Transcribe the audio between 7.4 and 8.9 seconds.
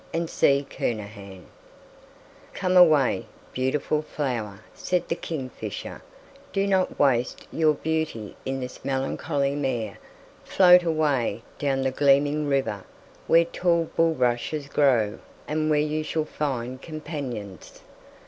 your beauty in this